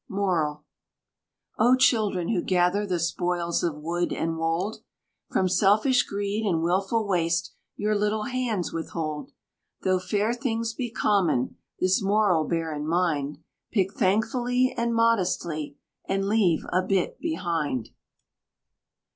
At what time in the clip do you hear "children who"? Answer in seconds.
1.75-2.41